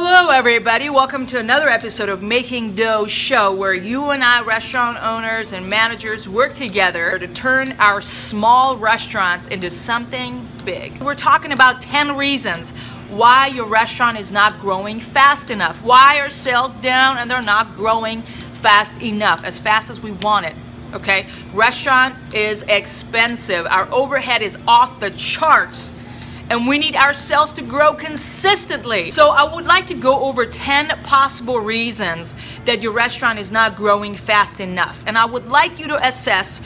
[0.00, 0.88] Hello, everybody.
[0.88, 5.68] Welcome to another episode of Making Dough Show, where you and I, restaurant owners and
[5.68, 11.02] managers, work together to turn our small restaurants into something big.
[11.02, 12.70] We're talking about 10 reasons
[13.10, 15.82] why your restaurant is not growing fast enough.
[15.82, 18.22] Why are sales down and they're not growing
[18.62, 20.54] fast enough, as fast as we want it?
[20.94, 23.66] Okay, restaurant is expensive.
[23.66, 25.92] Our overhead is off the charts
[26.50, 29.10] and we need ourselves to grow consistently.
[29.10, 32.34] So I would like to go over 10 possible reasons
[32.64, 35.02] that your restaurant is not growing fast enough.
[35.06, 36.60] And I would like you to assess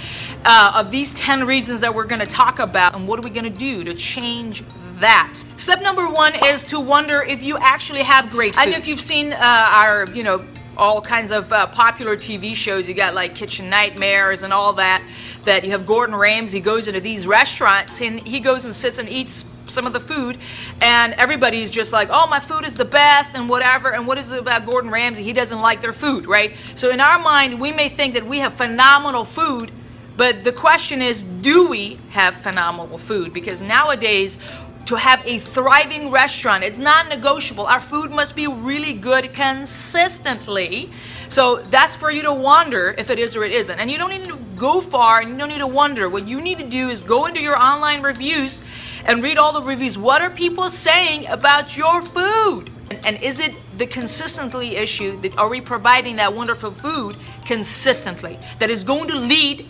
[0.44, 3.50] uh, of these 10 reasons that we're gonna talk about and what are we gonna
[3.50, 4.62] do to change
[5.00, 5.34] that.
[5.56, 8.60] Step number one is to wonder if you actually have great food.
[8.60, 10.44] I know if you've seen uh, our, you know,
[10.76, 12.88] all kinds of uh, popular TV shows.
[12.88, 15.02] You got like Kitchen Nightmares and all that.
[15.44, 19.08] That you have Gordon Ramsay goes into these restaurants and he goes and sits and
[19.08, 20.38] eats some of the food,
[20.80, 23.92] and everybody's just like, oh, my food is the best and whatever.
[23.92, 25.22] And what is it about Gordon Ramsay?
[25.22, 26.54] He doesn't like their food, right?
[26.76, 29.70] So in our mind, we may think that we have phenomenal food,
[30.16, 33.32] but the question is, do we have phenomenal food?
[33.32, 34.38] Because nowadays,
[34.86, 37.66] to have a thriving restaurant, it's not negotiable.
[37.66, 40.90] Our food must be really good consistently.
[41.28, 43.78] So that's for you to wonder if it is or it isn't.
[43.78, 46.08] And you don't need to go far and you don't need to wonder.
[46.08, 48.62] What you need to do is go into your online reviews
[49.04, 49.98] and read all the reviews.
[49.98, 52.70] What are people saying about your food?
[52.90, 58.38] And, and is it the consistently issue that are we providing that wonderful food consistently
[58.58, 59.66] that is going to lead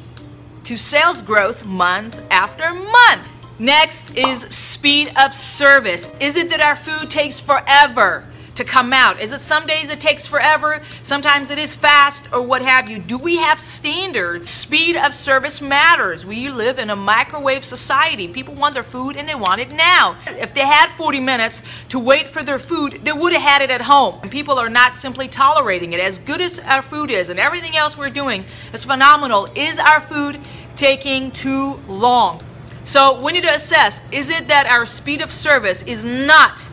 [0.65, 3.29] to sales growth month after month?
[3.59, 6.11] Next is speed of service.
[6.21, 8.27] Is it that our food takes forever?
[8.55, 9.21] To come out?
[9.21, 10.83] Is it some days it takes forever?
[11.03, 12.99] Sometimes it is fast or what have you.
[12.99, 14.49] Do we have standards?
[14.49, 16.27] Speed of service matters.
[16.27, 18.29] We live in a microwave society.
[18.29, 20.17] People want their food and they want it now.
[20.27, 23.71] If they had 40 minutes to wait for their food, they would have had it
[23.71, 24.19] at home.
[24.23, 26.01] And people are not simply tolerating it.
[26.01, 29.49] As good as our food is and everything else we're doing is phenomenal.
[29.55, 30.41] Is our food
[30.77, 32.41] taking too long?
[32.85, 36.67] So we need to assess, is it that our speed of service is not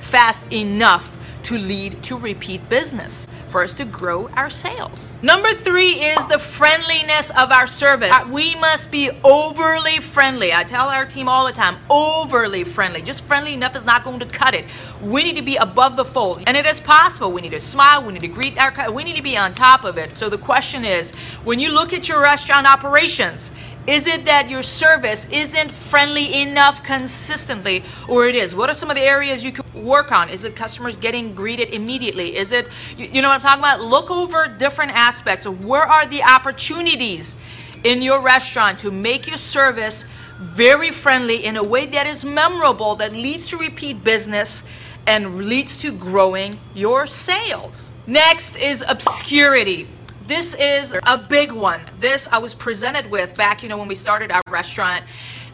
[0.00, 1.11] fast enough
[1.44, 5.12] to lead to repeat business for us to grow our sales.
[5.20, 8.10] Number three is the friendliness of our service.
[8.10, 10.54] Uh, we must be overly friendly.
[10.54, 13.02] I tell our team all the time, overly friendly.
[13.02, 14.64] Just friendly enough is not going to cut it.
[15.02, 16.42] We need to be above the fold.
[16.46, 17.30] And it is possible.
[17.30, 18.02] We need to smile.
[18.02, 20.16] We need to greet our, we need to be on top of it.
[20.16, 21.10] So the question is,
[21.44, 23.50] when you look at your restaurant operations,
[23.86, 28.54] is it that your service isn't friendly enough consistently, or it is?
[28.54, 30.28] What are some of the areas you can work on?
[30.28, 32.36] Is it customers getting greeted immediately?
[32.36, 33.80] Is it, you, you know what I'm talking about?
[33.80, 37.34] Look over different aspects of where are the opportunities
[37.82, 40.04] in your restaurant to make your service
[40.38, 44.62] very friendly in a way that is memorable, that leads to repeat business
[45.06, 47.90] and leads to growing your sales.
[48.06, 49.88] Next is obscurity.
[50.26, 51.80] This is a big one.
[51.98, 55.04] This I was presented with back, you know, when we started our restaurant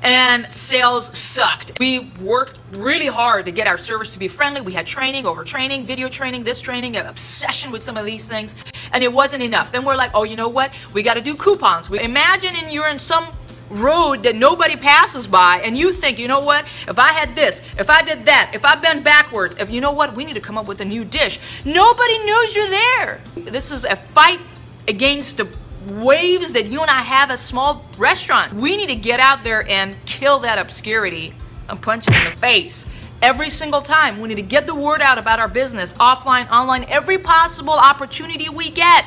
[0.02, 1.78] and sales sucked.
[1.80, 4.60] We worked really hard to get our service to be friendly.
[4.60, 8.26] We had training over training, video training, this training, an obsession with some of these
[8.26, 8.54] things,
[8.92, 9.72] and it wasn't enough.
[9.72, 10.70] Then we're like, oh, you know what?
[10.92, 11.88] We got to do coupons.
[11.88, 13.28] We imagine and you're in some
[13.70, 17.62] road that nobody passes by and you think, you know what, if I had this,
[17.78, 20.40] if I did that, if I bent backwards, if you know what, we need to
[20.40, 21.38] come up with a new dish.
[21.64, 23.20] Nobody knows you're there.
[23.34, 24.40] This is a fight
[24.88, 25.48] against the
[25.86, 28.52] waves that you and I have as small restaurant.
[28.54, 31.32] We need to get out there and kill that obscurity
[31.68, 32.86] and punch it in the face.
[33.20, 36.84] Every single time, we need to get the word out about our business, offline, online,
[36.84, 39.04] every possible opportunity we get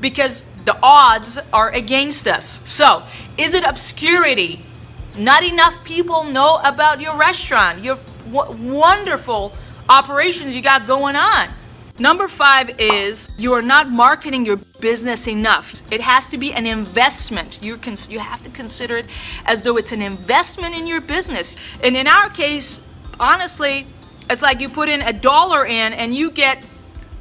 [0.00, 2.62] because the odds are against us.
[2.64, 3.04] So,
[3.36, 4.62] is it obscurity?
[5.16, 7.98] Not enough people know about your restaurant, your
[8.30, 9.52] wonderful
[9.88, 11.48] operations you got going on.
[11.98, 15.82] Number five is you are not marketing your business enough.
[15.92, 17.58] It has to be an investment.
[17.62, 19.06] You can you have to consider it
[19.44, 21.56] as though it's an investment in your business.
[21.82, 22.80] And in our case,
[23.18, 23.86] honestly,
[24.30, 26.64] it's like you put in a dollar in and you get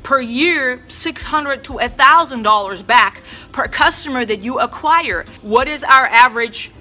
[0.04, 3.22] per year 600 to a thousand dollars back
[3.52, 5.26] per customer that you acquire.
[5.42, 6.72] What is our average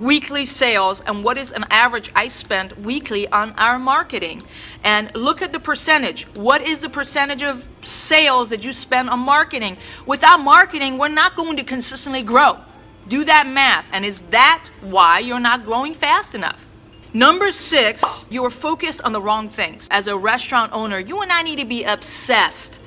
[0.00, 4.42] weekly sales and what is an average I spend weekly on our marketing.
[4.84, 6.24] And look at the percentage.
[6.34, 9.76] What is the percentage of sales that you spend on marketing?
[10.06, 12.58] Without marketing, we're not going to consistently grow.
[13.08, 13.88] Do that math.
[13.92, 16.66] And is that why you're not growing fast enough?
[17.12, 19.88] Number six, you are focused on the wrong things.
[19.90, 22.80] As a restaurant owner, you and I need to be obsessed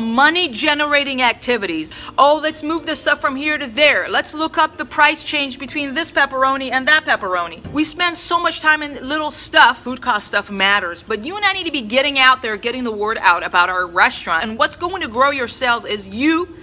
[0.00, 1.92] money generating activities.
[2.16, 4.08] Oh, let's move this stuff from here to there.
[4.08, 7.70] Let's look up the price change between this pepperoni and that pepperoni.
[7.72, 9.82] We spend so much time in little stuff.
[9.82, 12.84] Food cost stuff matters, but you and I need to be getting out there, getting
[12.84, 14.44] the word out about our restaurant.
[14.44, 16.56] And what's going to grow your sales is you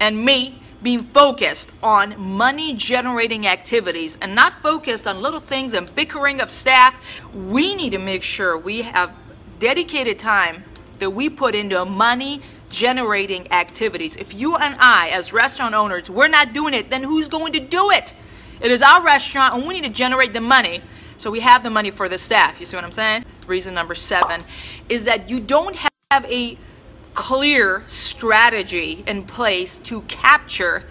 [0.00, 5.92] and me being focused on money generating activities and not focused on little things and
[5.94, 6.94] bickering of staff.
[7.34, 9.16] We need to make sure we have
[9.58, 10.62] dedicated time
[10.98, 12.42] that we put into money
[12.74, 14.16] generating activities.
[14.16, 17.60] If you and I, as restaurant owners, we're not doing it, then who's going to
[17.60, 18.14] do it?
[18.60, 20.82] It is our restaurant and we need to generate the money
[21.16, 22.58] so we have the money for the staff.
[22.58, 23.24] You see what I'm saying?
[23.46, 24.42] Reason number seven
[24.88, 26.58] is that you don't have a
[27.14, 30.82] clear strategy in place to capture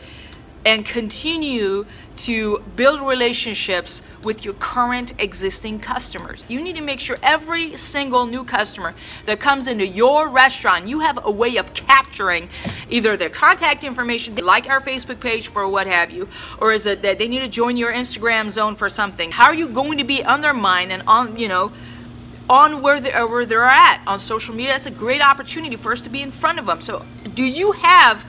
[0.65, 6.45] and continue to build relationships with your current existing customers.
[6.48, 8.94] You need to make sure every single new customer
[9.25, 12.50] that comes into your restaurant, you have a way of capturing
[12.89, 16.27] either their contact information, like our Facebook page for what have you,
[16.60, 19.31] or is it that they need to join your Instagram zone for something?
[19.31, 21.71] How are you going to be on their mind and on, you know,
[22.50, 24.74] on where they're, uh, where they're at on social media?
[24.74, 26.81] That's a great opportunity for us to be in front of them.
[26.81, 28.25] So, do you have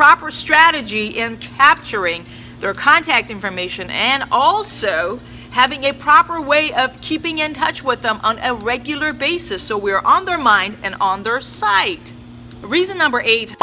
[0.00, 2.24] proper strategy in capturing
[2.60, 5.20] their contact information and also
[5.50, 9.76] having a proper way of keeping in touch with them on a regular basis so
[9.76, 12.14] we're on their mind and on their site.
[12.62, 13.54] Reason number eight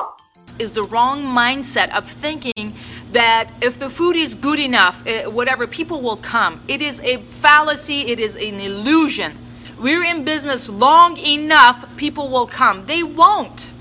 [0.59, 2.75] is the wrong mindset of thinking
[3.13, 6.61] that if the food is good enough, eh, whatever, people will come.
[6.67, 9.35] It is a fallacy, it is an illusion.
[9.79, 12.85] We're in business long enough, people will come.
[12.85, 13.71] They won't.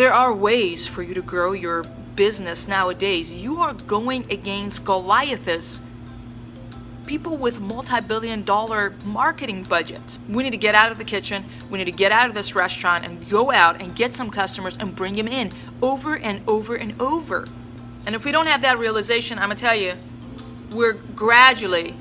[0.00, 1.82] There are ways for you to grow your
[2.16, 3.34] business nowadays.
[3.34, 5.82] You are going against Goliaths,
[7.04, 10.18] people with multi billion dollar marketing budgets.
[10.26, 12.54] We need to get out of the kitchen, we need to get out of this
[12.54, 15.52] restaurant and go out and get some customers and bring them in
[15.82, 17.46] over and over and over.
[18.06, 19.96] And if we don't have that realization, I'm gonna tell you,
[20.70, 21.94] we're gradually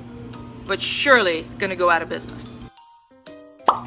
[0.66, 2.56] but surely gonna go out of business.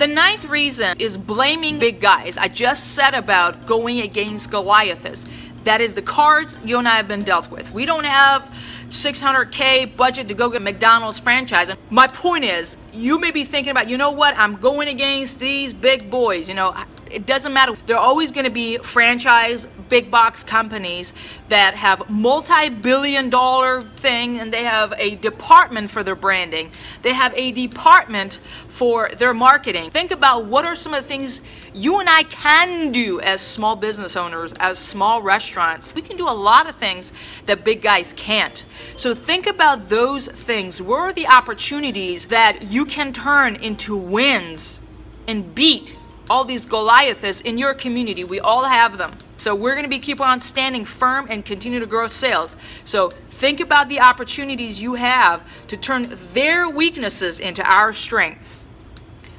[0.02, 2.36] The ninth reason is blaming big guys.
[2.36, 5.26] I just said about going against Goliaths.
[5.62, 7.72] That is the cards you and I have been dealt with.
[7.72, 8.52] We don't have
[8.88, 11.70] 600K budget to go get McDonald's franchise.
[11.88, 15.72] My point is, you may be thinking about, you know what, I'm going against these
[15.72, 16.48] big boys.
[16.48, 16.74] You know,
[17.10, 17.76] it doesn't matter.
[17.86, 21.12] There are always going to be franchise big box companies
[21.50, 26.72] that have multi-billion dollar thing and they have a department for their branding.
[27.02, 29.90] They have a department for their marketing.
[29.90, 31.42] Think about what are some of the things
[31.74, 35.94] you and I can do as small business owners, as small restaurants.
[35.94, 37.12] We can do a lot of things
[37.44, 38.64] that big guys can't.
[38.96, 40.80] So think about those things.
[40.80, 44.80] Where are the opportunities that you can turn into wins
[45.28, 45.96] and beat
[46.28, 48.24] all these Goliaths in your community?
[48.24, 49.16] We all have them.
[49.36, 52.56] So we're going to be keep on standing firm and continue to grow sales.
[52.84, 58.64] So think about the opportunities you have to turn their weaknesses into our strengths.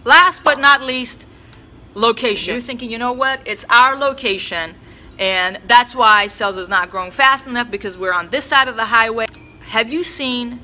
[0.05, 1.27] Last but not least,
[1.95, 2.53] location.
[2.53, 3.41] You're thinking, you know what?
[3.45, 4.75] It's our location
[5.19, 8.77] and that's why sales is not growing fast enough because we're on this side of
[8.77, 9.25] the highway.
[9.65, 10.61] Have you seen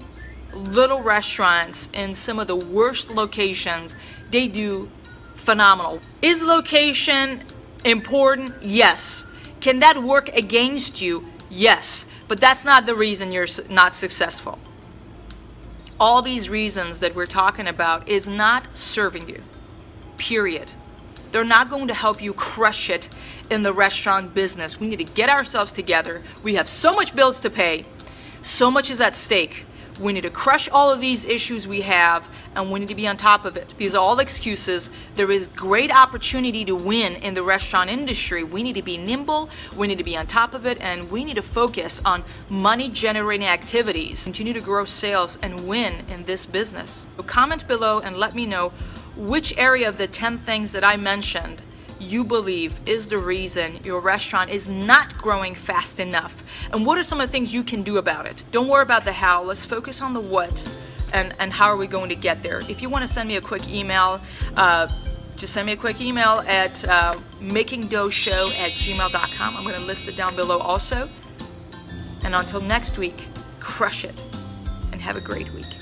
[0.54, 3.96] little restaurants in some of the worst locations?
[4.31, 4.90] They do
[5.36, 6.00] phenomenal.
[6.22, 7.44] Is location
[7.84, 8.54] important?
[8.62, 9.25] Yes.
[9.62, 11.25] Can that work against you?
[11.50, 14.60] Yes, but that's not the reason you're not successful.
[16.00, 19.42] All these reasons that we're talking about is not serving you.
[20.18, 20.70] Period.
[21.32, 23.10] They're not going to help you crush it
[23.50, 24.79] in the restaurant business.
[24.79, 26.24] We need to get ourselves together.
[26.44, 27.86] We have so much bills to pay.
[28.41, 29.65] So much is at stake.
[30.00, 33.08] We need to crush all of these issues we have and we need to be
[33.08, 33.74] on top of it.
[33.77, 34.89] These are all excuses.
[35.15, 38.44] There is great opportunity to win in the restaurant industry.
[38.44, 41.25] We need to be nimble, we need to be on top of it, and we
[41.25, 44.24] need to focus on money generating activities.
[44.24, 47.06] Continue to grow sales and win in this business.
[47.18, 48.72] So comment below and let me know
[49.18, 51.62] which area of the 10 things that I mentioned
[52.00, 56.44] you believe is the reason your restaurant is not growing fast enough?
[56.72, 58.44] And what are some of the things you can do about it?
[58.51, 60.68] Don't worry about the how, let's focus on the what
[61.13, 62.60] and, and how are we going to get there.
[62.70, 64.22] If you want to send me a quick email,
[64.56, 64.88] uh,
[65.36, 69.58] just send me a quick email at uh, makingdoughshow at gmail.com.
[69.58, 71.10] I'm going to list it down below also.
[72.24, 73.24] And until next week,
[73.60, 74.22] crush it
[74.91, 75.78] and have a great week.